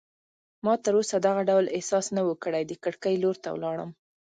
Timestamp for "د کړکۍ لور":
2.65-3.35